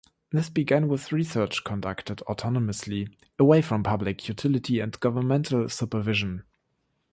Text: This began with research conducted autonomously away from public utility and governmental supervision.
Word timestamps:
This 0.31 0.49
began 0.49 0.87
with 0.87 1.11
research 1.11 1.63
conducted 1.63 2.23
autonomously 2.27 3.13
away 3.37 3.61
from 3.61 3.83
public 3.83 4.27
utility 4.27 4.79
and 4.79 4.99
governmental 4.99 5.69
supervision. 5.69 6.43